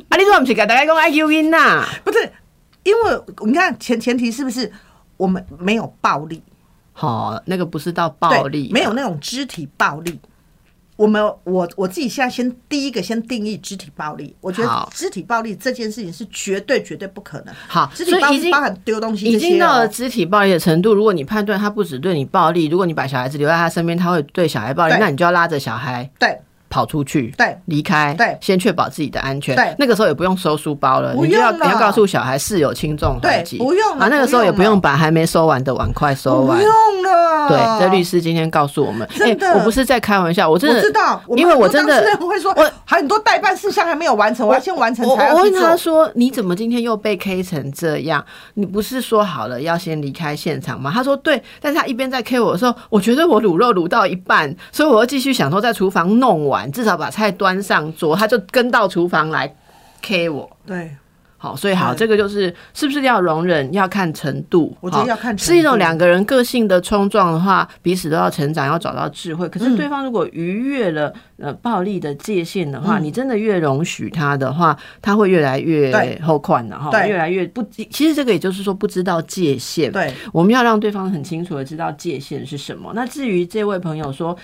[0.08, 1.84] 啊，你怎么不是跟大家讲爱救囡呐？
[2.04, 2.18] 不是
[2.82, 4.70] 因为你看前前提是不是
[5.16, 6.42] 我们没有暴力，
[6.92, 10.20] 好、那个不是到暴对力，没有那种肢体暴力。
[10.96, 17.54] 我们我我自己现在先第一个先定义肢体暴力，我觉得肢体暴力这件事情是绝对绝对不可能。
[17.68, 20.94] 好，肢体暴力包含丢东西已经到了肢体暴力的程度。
[20.94, 29.54] 如果你判断他不只对你暴力，如果你把小孩子留在他身边，他会对小孩暴力，那你就要拉着小孩对跑出去，对离开，对先确保自己的安全。
[29.56, 36.62] 对那个时候也不用收书包了，不你就要用了你要告诉小孩事有轻重缓对急，不用了啊，那个时候也不用把还没收完的碗筷收完不完。
[36.62, 37.48] 用了。
[37.48, 45.54] 对，这律师今天告诉我们，真的我不是在开玩笑，我真的知道，因为我真的很多当事人会说，我还很多代办事项还没有完成，我要先完成才我问。
[45.54, 48.24] 他说：“你怎么今天又被 K 成这样？
[48.54, 58.14] 你不是说好了要先离开现场吗？”他说：“对。”但是他一边在 K 我的时候，我觉得我卤肉卤到一半，所以我要继续想说在厨房弄完，至少把菜端上桌。
[58.16, 59.54] 他就跟到厨房来
[60.02, 60.56] K 我。
[60.64, 60.96] 对，
[61.38, 64.76] 好，所以好，这个就是是不是要容忍，要看程度。
[64.80, 69.48] 我觉得要看程是一种两个人个性的冲撞的话，彼此都要成长，要找到智慧。
[69.48, 77.62] 可是嗯对方如果逾越了呃暴力的界限的话，嗯你真的越容许他的话，他会越来越对后宽的哈，对越来越不。
[77.90, 79.92] 其实这个也就是说不知道界限。
[79.92, 82.90] 对，我们要让对方很清楚的知道界限是什么。
[82.94, 84.36] 那至于这位朋友说，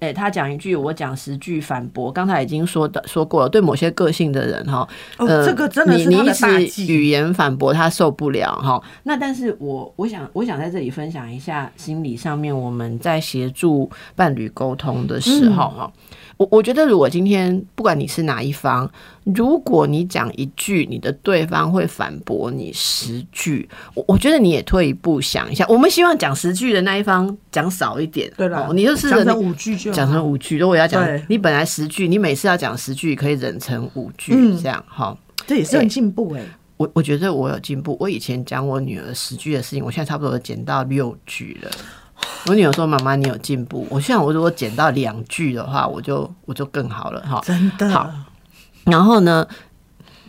[0.00, 4.86] 诶、他讲一句，我讲十句反驳，刚才已经说的说过了，对某些个性的人哈，
[5.18, 8.82] 哦呃这个真的是他的是语言反驳他受不了哈。
[9.04, 15.92] 那但是我我想我想在这里分享一下心理上面我们在协助伴侣沟通的时候哈。
[16.36, 18.90] 我我觉得，如果今天不管你是哪一方，
[19.24, 25.66] 如果你讲一句，你的对方会反驳你十句，我我觉得你也退一步想一下。
[25.68, 30.56] 我们希望讲十句的那一方讲少一点，对了哦，你就试着讲成五句就讲成五句。
[30.56, 35.14] 如果要讲，你本来十句，你每次要讲十句，可以忍成五句，嗯这样哈。
[35.46, 36.42] 这也是很进步哎。
[36.76, 37.96] 我我觉得我有进步。
[38.00, 41.70] 我以前讲我女儿十句的事情，我现在差不多减到六句了。
[42.48, 47.40] 我女儿说：“妈妈，你有进步。”我现在我如果减到两句的话，我就我就更好了哈。
[47.44, 48.10] 真的好
[48.84, 49.46] 然后呢，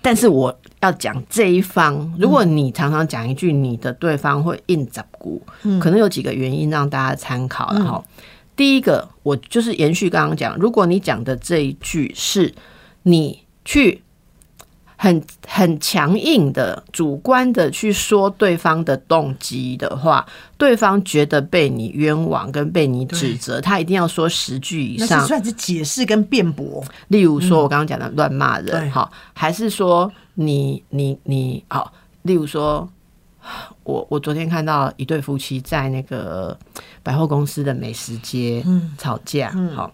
[0.02, 5.42] 但是我要讲这一方，如果你常常讲一句，你的对方会硬 zap 股，
[5.80, 8.04] 可能有几个原因让大家参考了哈。
[8.58, 12.54] 第一个，我就是延续刚刚讲，如果你讲的这一句是
[13.04, 14.02] 你去
[15.04, 20.24] 很很强硬的、主观的去说对方的动机的话，
[20.60, 25.26] 对方觉得被你冤枉跟被你指责，他一定要说十句以上那。
[25.26, 26.84] 算是解释跟辩驳。
[27.08, 32.88] 例如说，我刚刚讲的乱骂人，哈、还是说你你你，好，例如说，
[33.82, 36.56] 我我昨天看到一对夫妻在那个
[37.02, 39.92] 百货公司的美食街嗯吵架，好、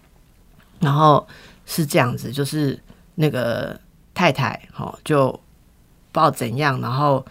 [0.82, 1.26] 然后
[1.66, 2.78] 是这样子，就是
[3.16, 3.80] 那个
[4.18, 5.28] 太太，哈，就
[6.12, 7.24] 不知道怎样，然后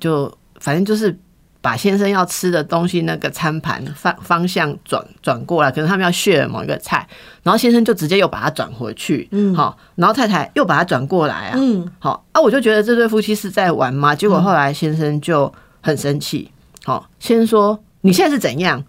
[0.00, 1.16] 就反正就是
[1.60, 7.06] 把先生要吃的东西那个餐盘方方向转转过来，可能他们要 share 某一个菜，
[7.44, 16.50] 然后先生就直接又把它转回去，嗯，好，然后太太又把它转过来啊，嗯，好啊，我就觉得这对夫妻是在玩嘛，结果后来先生就很生气，
[16.84, 18.82] 好，先生说你现在是怎样？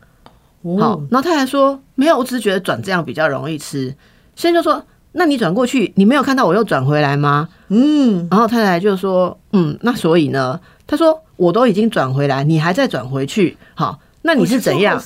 [0.79, 3.95] 好，哦，然后太太说没有，我只是觉得转这样比较容易吃。
[4.35, 4.83] 先生就说
[5.13, 7.47] 那你转过去，你没有看到我又转回来吗？
[7.69, 15.01] 嗯，然后太太就说：“嗯，那所以呢？”他说：“我都已经转回来，你还在转回去，好，那你是怎样？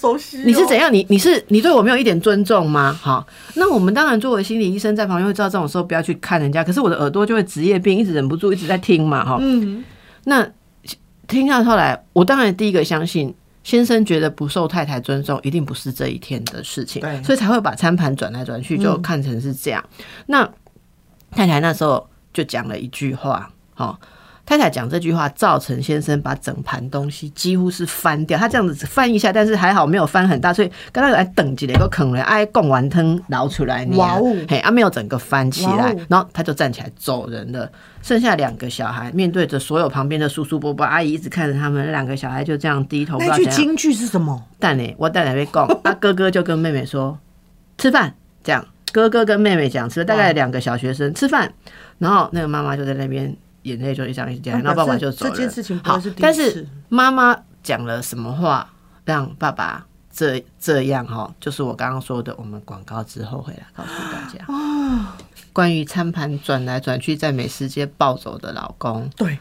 [0.46, 0.91] 你是怎样？
[0.91, 2.91] 你你是你对我没有一点尊重吗？
[3.00, 9.38] 好，那我们当然作为心理医生在旁边会知道这种时候不要去看人家，可是我的耳朵就会职业病，一直忍不住一直在听嘛，哈。
[9.41, 9.84] 嗯，
[10.24, 10.48] 那
[11.28, 13.36] 听到后来，我当然第一个相信。
[13.67, 19.84] 先生觉得不受太太尊重，一定不是这一天的事情对，所以才会把餐盘转来转去，就看成是这样。
[20.27, 20.49] 那
[21.32, 23.99] 太太那时候就讲了一句话，哦，
[24.47, 28.39] 太太讲这句话，造成先生把整盘东西几乎是翻掉。
[28.39, 37.69] 他这样子翻一下，但是还好没有翻很大，所以刚刚来等几个啃了，哎，贡丸汤捞出来，哇哦嘿，啊，没有整个翻起来然后他就站起来走人了。
[38.01, 43.36] 剩下两个小孩面对着所有旁边的叔叔伯伯阿姨，一直看着他们，那两个小孩就这样低头，那。
[43.36, 44.41] 句京剧是什么？
[44.60, 44.95] 蛋呢？
[44.97, 47.19] 我蛋奶被供，啊，哥哥就跟妹妹说
[47.77, 51.51] 吃饭，这样哥哥跟妹妹讲吃，大概两个小学生吃饭，
[51.97, 53.36] 然后那个妈妈就在那边
[53.67, 55.32] 眼泪就一张一张，然后爸爸就走了。
[55.32, 56.67] 这件事情不是但是。
[56.89, 58.69] 妈妈讲了什么话
[59.03, 61.30] 让爸爸这这样哈？
[61.38, 65.17] 就是我刚刚说的，我们广告之后回来告诉大家啊
[65.51, 69.10] 关于餐盘转来转去在美食街暴走的老公。
[69.17, 69.38] 对，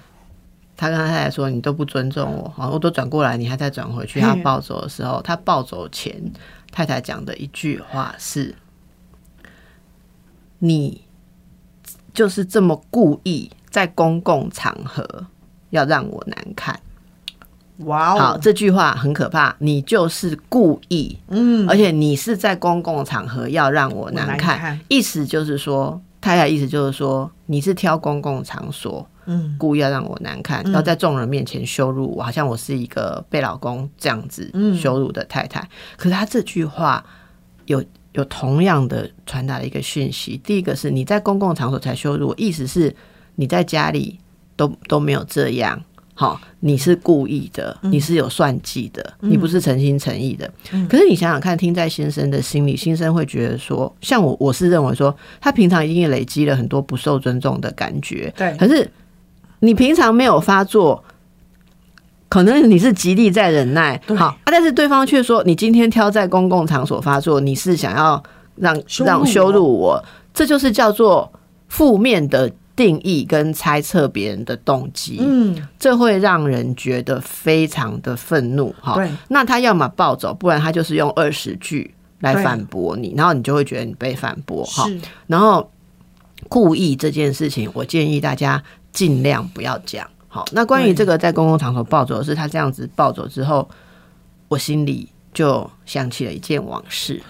[0.77, 6.21] 他跟他太太说：“你都不尊重我，好，我都转过来，你还在转回去。”他暴走的时候，他暴走前，
[6.73, 8.53] 太太讲的一句话是
[10.59, 11.05] ：“你
[12.13, 15.07] 就是这么故意在公共场合
[15.69, 16.81] 要让我难看。”
[17.85, 24.81] 哇好，哦，这句话很可怕，你就是故意，嗯，而且你是在公共场合要让我难难看，看。
[24.89, 34.75] 意思就是说，太太意思就是说，你是挑公共场所，嗯，故意要让我难看，要在众人面前羞辱我，好像我是一个被老公这样子嗯。
[34.75, 35.61] 羞辱的太太。
[35.99, 37.05] 可是他这句话
[37.67, 42.97] 有有同样的传达了一个讯息，第一个是你在公共场所才羞辱我，意思是
[43.37, 44.19] 你在家里
[44.57, 45.81] 都都没有这样。
[46.19, 50.51] 好，你是故意的，你是有算计的，你不是诚心诚意的。
[50.89, 58.33] 可是你想想看，听在先生的心里，先生会觉得说，像我，我是认为说，他平常已经累积了很多不受尊重的感觉。
[58.35, 58.91] 对可是
[59.61, 61.05] 你平常没有发作，
[62.31, 68.23] 可能你是极力在忍耐，好、啊，但是对方却说你今天挑在公共场所发作，你是想要
[68.55, 71.31] 让让羞辱我，这就是叫做
[71.69, 84.87] 负面的定义跟猜测别人的动机，嗯，这会让人觉得非常的愤怒，哈对，那他要么暴走，不然他就是用二十句来反驳你，然后你就会觉得你被反驳，哈。
[84.87, 85.71] 是，然后
[86.51, 88.63] 故意这件事情，我建议大家
[88.93, 90.07] 尽量不要讲。
[90.29, 93.67] 好，那关于这个在公共场所暴走的是，他这样子暴走之后，
[94.49, 97.23] 我心里就想起了一件往事。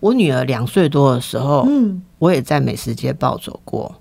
[0.00, 3.94] 我女儿两岁多的时候，嗯，我也在美食街暴走过。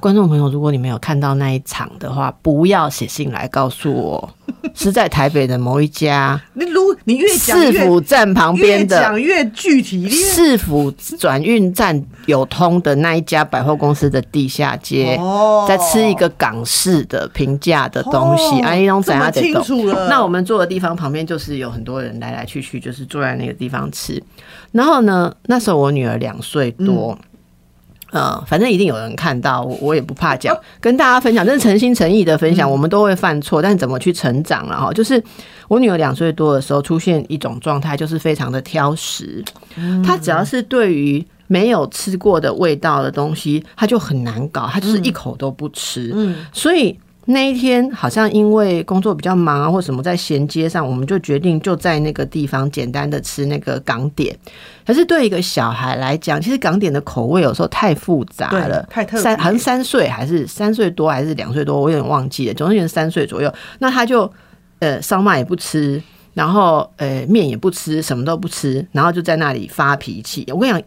[0.00, 4.30] 观众朋友，如果你没有看到那一场的话，不要写信来告诉我，
[4.74, 20.08] 是在台北的某一家你如你越讲市越府站旁越边的讲越具体，你市府转运站有通的那一家百货公司的地下街，哦在吃一个港式的平价的东西，哦安利东这么怎样得懂。
[20.08, 24.22] 那我们坐的地方旁边就是有很多人来来去去，就是坐在那个地方吃。
[24.72, 27.16] 然后呢，那时候我女儿两岁多。
[28.12, 32.70] 呃，反正一定有人看到，我我也不怕讲，跟大家分享，这是诚心诚意的分享。
[32.70, 34.92] 我们都会犯错，但怎么去成长了哈？
[34.92, 35.20] 就是
[35.66, 39.42] 我女儿两岁多的时候，出现一种状态，就是非常的挑食。
[40.04, 46.12] 她只要是对于没有吃过的味道的东西，她就很难搞，她就是一口都不吃。
[46.14, 54.36] 嗯，所以那一天好像因为工作比较忙啊，或什么在衔接上，我们就决定就在那个地方简单的吃那个港点。
[54.84, 63.52] 可是对一个小孩来讲，其实港点的口味有时候太复杂了，太特三好像三岁还是三岁多还是两岁多，我有点忘记了，总而言之三岁左右。
[63.78, 64.28] 那他就
[64.80, 66.02] 呃烧麦也不吃，
[66.34, 70.44] 然后呃面也不吃，什么都不吃，然后就在那里发脾气。
[70.48, 70.82] 我跟你讲。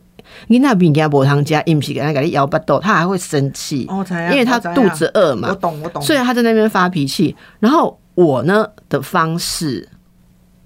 [0.47, 3.87] 你那饼给他煲汤加，硬皮给他给他摇巴豆，他还会生气，
[4.31, 5.55] 因为他肚子饿嘛我。
[5.55, 6.01] 懂我懂。
[6.01, 7.35] 所以他在那边发脾气。
[7.59, 9.87] 然后我呢的方式，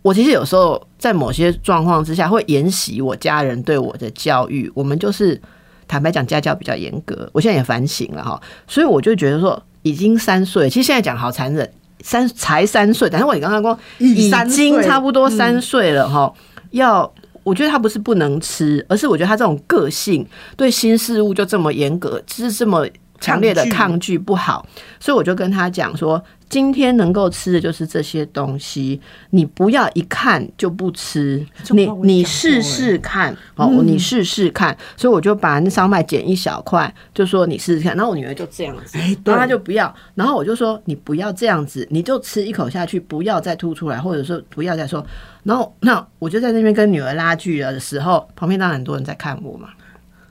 [0.02, 4.72] 我其实有时候在某些状况之下会沿袭我家人对我的教育。
[4.74, 5.40] 我们就是
[5.88, 7.30] 坦白讲，家教比较严格。
[7.32, 11.70] 我现在也反省了哈，所以我就觉得说，已经三岁，其实现在讲好残忍，
[12.02, 16.34] 三才三岁，但是我你刚刚说已经差不多三岁了哈，
[16.72, 17.12] 要。
[17.50, 20.24] 我觉得他不是不能吃，而是我觉得他这种个性
[20.56, 22.88] 对新事物就这么严格，就是这么
[23.20, 24.64] 强烈的抗拒不好，
[25.00, 39.32] 所以我就跟他讲说，今天能够吃的就是这些东西，你不要一看就不吃，你你试试看，哦，你试试看，所以我就把那烧麦剪一小块，就说你试试看，然后我女儿就这样子，哎对。
[39.32, 45.06] 然后她就不要，然后我就说你不要这样子，你就吃一口下去，不要再吐出来，或者说不要再说，
[45.44, 49.70] 然后那我就在那边跟女儿拉锯的时候，旁边当然很多人在看我嘛。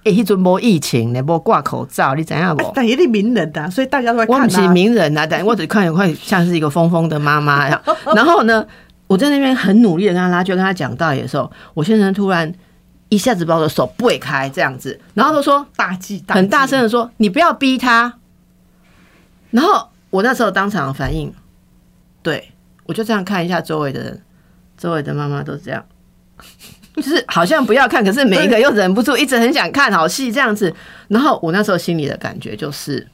[0.05, 2.73] 诶、迄阵无疫情呢，无挂口罩，你知影无？
[2.75, 4.43] 但也得名人的、所以大家都会看、啊。
[4.43, 7.83] 我不是名人啊，但我只看一块像是一个疯疯的妈妈呀。
[8.15, 8.67] 然后呢，
[9.07, 12.51] 我在那边很努力的跟他拉就，跟他讲道理的时候，我先生突然
[13.09, 18.15] 一下子把我的手拨开，这样子，然后他说大忌，忌很大声的说：“你不要逼他。”
[19.51, 21.33] 然后我那时候当场反应，
[22.23, 22.53] 对
[22.85, 24.23] 我就这样看一下周围的人，
[24.77, 25.85] 周围的妈妈都这样。
[27.01, 30.73] 就是好像不要看，可是每一个又忍不住一直很想看好戏这样子。
[31.09, 33.07] 然后我那时候心里的感觉就是，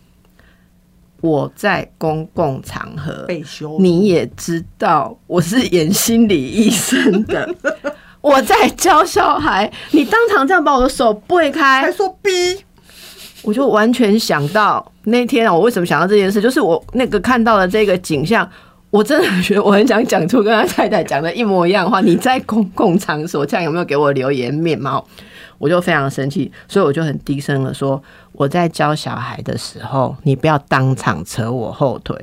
[1.21, 7.49] 我在公共场合，被羞，你也知道我是演心理医生的，
[8.21, 12.31] 我在教小孩，你当场这样把我的手拨开还，说逼，
[13.43, 18.49] 我就完全想到那天啊，我为什么想到这件事，就是我那个看到的这个景象。
[18.95, 22.01] 我真的觉得我很想讲出跟他太太讲的一模一样的话。
[22.01, 25.05] 你在公共场所这样有没有给我留言面貌？
[25.59, 32.17] 我就非常生气，所以我就很低声的说：我在教小孩的时候，你不要当场扯我后腿。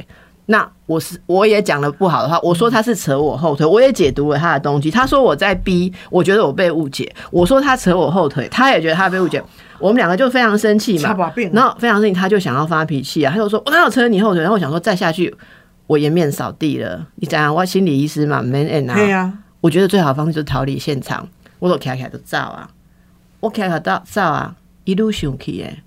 [0.45, 4.89] 那我是我也讲了不好的话，我说他是扯我后腿，我也解读了他的东西。
[4.89, 7.13] 他说我在逼，我觉得我被误解。
[7.31, 9.43] 我说他扯我后腿，他也觉得他被误解。
[9.77, 11.13] 我们两个就非常生气嘛
[11.51, 14.41] 然后非常生气，他就想要发脾气啊，他就说我哪有扯你后腿？
[14.41, 15.35] 然后我想说再下去。
[15.91, 21.27] 我颜面扫地了，你讲啊，我心理医师嘛，man and 啊，对呀，我觉得最好的方式就是逃离现场。
[21.59, 22.69] 我都开开就照啊，
[23.41, 25.83] 我开开到照啊，一路想去诶。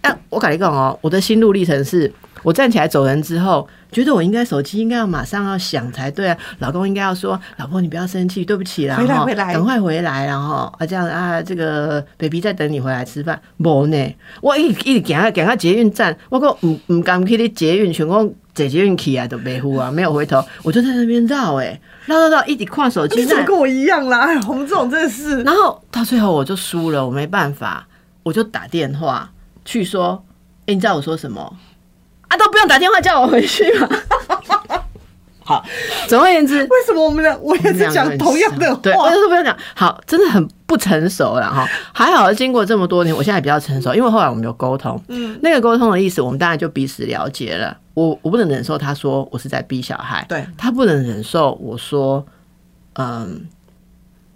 [0.00, 2.10] 哎、我跟你讲哦，我的心路历程是，
[2.42, 13.38] 我站起来走人之后，觉得我应该手机应该要马上要响才对啊，老公应该要说，老婆你不要生气，对不起啦，哈回来回来赶快回来，然后啊这样啊，这个 baby 在等你回来吃饭。
[13.58, 24.26] 无呢，我一一直行啊行到捷运站，我讲唔唔敢去你捷运，想讲坐捷运气啊，都没呼啊，没有回头，我就在那边绕哎，绕绕绕，一直跨手机，你怎么跟我一样啦？
[24.26, 27.86] 哎，我们这种真的是，然后到最后我就输了，我没办法，
[28.24, 29.30] 我就打电话
[29.64, 30.24] 去说，
[30.66, 31.56] 哎、你知道我说什么？
[32.26, 33.88] 啊，都不用打电话叫我回去嘛。
[35.48, 35.64] 好，
[36.06, 39.18] 总而言之，为什么我们俩我也是讲同样的对，我话就？
[39.18, 39.56] 是不要讲。
[39.74, 41.66] 好，真的很不成熟了哈。
[41.94, 47.74] 还好经过这么多年，我现在比较成熟，因为后来我们有沟通，嗯，那个沟通的意思，我们当然就彼此了解了。
[47.94, 52.26] 我我不能忍受他说我是在逼小孩，对他不能忍受我说，
[52.96, 53.48] 嗯，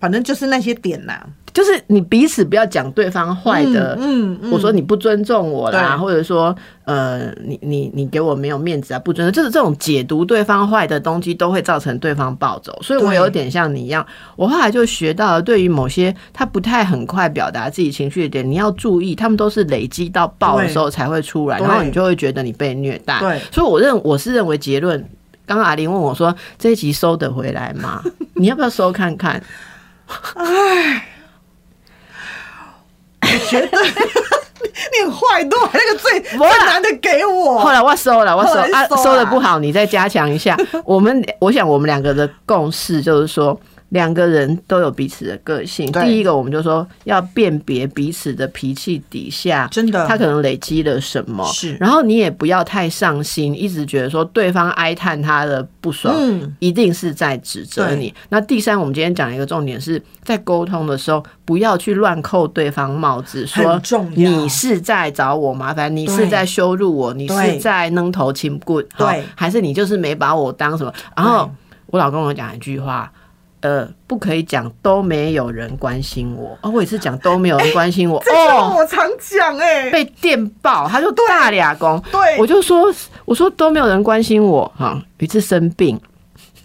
[0.00, 12.78] 反正就是那些点呐、就是你彼此不要讲对方坏的，嗯嗯我说你不尊重我啦，或者说呃，你你你给我没有面子啊，不尊重，就是这种解读对方坏的东西，都会造成对方暴走。
[12.82, 23.18] 所以我有点像你一样，我后来就学到了，对于某些他不太很快表达自己情绪的点，你要注意，他们都是累积到爆的时候才会出来，然后你就会觉得你被虐待。
[23.20, 25.06] 对所以我认我是认为结论。
[25.44, 28.00] 刚刚阿玲问我说：“这一集收得回来吗？
[28.34, 29.42] 你要不要收看看？”
[34.92, 37.58] 你很坏，都把那个最 最不会啊难的给我。
[37.58, 40.56] 后来我收了，我收啊收的不好，你再加强一下。
[40.84, 43.58] 我们我想我们两个的共识就是说，
[43.92, 45.90] 两个人都有彼此的个性。
[45.92, 51.44] 第一个，我们就说要辨别彼此的脾气底下，真的他可能累积了什么。
[51.52, 58.12] 是然后你也不要太上心，一直觉得说对方哀叹他的不爽，嗯一定是在指责你。
[58.30, 63.78] 那第三，我们今天讲一个重点是在沟通的时候，不要去乱扣对方帽子，说
[64.14, 70.90] 你是在找我麻烦，你是在羞辱我，你是在扔头轻棍，对还是你就是没把我当什么？
[71.14, 71.50] 然后
[71.88, 73.12] 我老公跟我讲一句话。
[73.62, 82.92] 呃，不可以讲都没有人关心我哦，我也是讲都没有人关心我、 这句话哦，我常讲哎、被电爆，他就大俩公，对我就说
[83.24, 85.96] 我说都没有人关心我哈，有一次生病，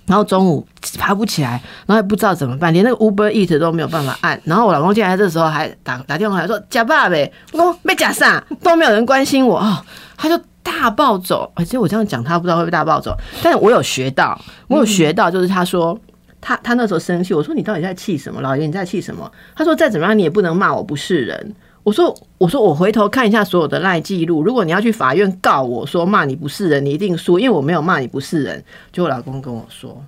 [0.08, 0.68] 然后中午
[0.98, 4.42] 爬不起来，然后也不知道怎么办，连那个 Uber Eat 都没有办法按。
[4.44, 9.86] 然后我老公进来这时候还打打电话来说假爸呗，我说没假啥，都没有人关心我哦，
[10.18, 11.52] 他就大暴走。
[11.54, 14.36] 而且我这样讲他不知道会不会大暴走，但是我有学到，
[14.68, 15.96] 我有学到，就是他说。
[16.48, 18.40] 他他那时候生气，我说你到底在气什么？
[18.40, 19.30] 老爷你在气什么？
[19.54, 21.54] 他说再怎么样你也不能骂我不是人。
[21.84, 28.64] 我说我说我回头看一下所有的赖记录，如果你要去法院告我说骂你不是人，你一定输，因为我没有骂你不是人。
[28.94, 30.02] 就我老公跟我说，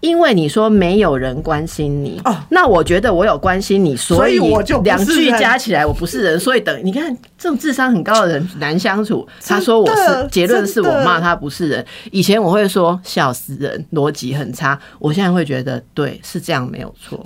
[0.00, 2.36] 因为你说没有人关心你，哦。
[2.48, 9.26] 那我觉得我有关心你，所所以我就两句加起来我不是人，所以等你看这种智商很高的人难相处。
[9.44, 17.22] 他说我是结论是我骂他不是人，以前我会说笑死人，逻辑很差，我现在会觉得对是这样没有错，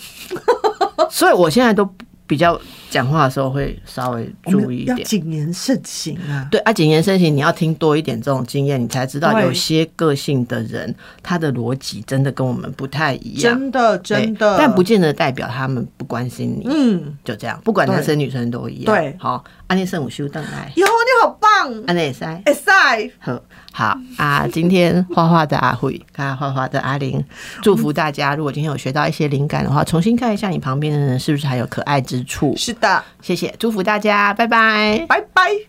[1.11, 1.89] 所以我现在都
[2.27, 2.59] 比较
[2.91, 5.05] 讲话的时候会稍微注意一点。
[5.05, 6.49] 谨言慎行啊。
[6.51, 13.55] 对啊，谨言慎行，你要听多一点这种经验，你才知道有些个性的人，他的逻辑真的跟我们不太一样。
[13.55, 16.67] 真的真的，但不见得代表他们不关心你。
[16.67, 18.95] 嗯，就这样，不管男生女生都一样。
[18.95, 19.45] 对好，
[19.75, 22.41] 安内圣母修邓来，哟你好棒，安内塞。
[22.47, 23.41] 哎塞，好
[23.73, 24.47] 好啊！
[24.47, 27.25] 今天画画的阿慧，看画画的阿玲，
[27.61, 28.37] 祝福大家。
[28.37, 32.55] 如果今天有学到一些灵感的话，重新看一下你旁边的人是不是还有可爱之处。
[32.57, 35.05] 是的，谢谢，祝福大家，拜拜。
[35.09, 35.67] 拜拜。